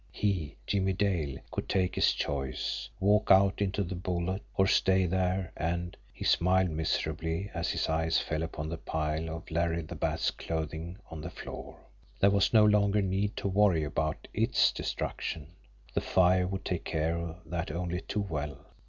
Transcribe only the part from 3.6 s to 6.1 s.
into a bullet, or stay there and